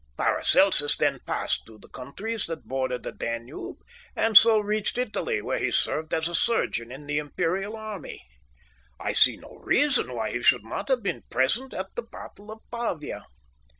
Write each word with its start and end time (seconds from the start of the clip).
Paracelsus 0.17 0.97
then 0.97 1.19
passed 1.27 1.63
through 1.63 1.77
the 1.77 1.87
countries 1.87 2.47
that 2.47 2.63
border 2.67 2.97
the 2.97 3.11
Danube, 3.11 3.83
and 4.15 4.35
so 4.35 4.57
reached 4.57 4.97
Italy, 4.97 5.43
where 5.43 5.59
he 5.59 5.69
served 5.69 6.11
as 6.11 6.27
a 6.27 6.33
surgeon 6.33 6.91
in 6.91 7.05
the 7.05 7.19
imperial 7.19 7.75
army. 7.75 8.25
I 8.99 9.13
see 9.13 9.37
no 9.37 9.59
reason 9.63 10.11
why 10.15 10.31
he 10.31 10.41
should 10.41 10.63
not 10.65 10.87
have 10.87 11.03
been 11.03 11.21
present 11.29 11.71
at 11.75 11.93
the 11.93 12.01
battle 12.01 12.51
of 12.51 12.61
Pavia. 12.71 13.25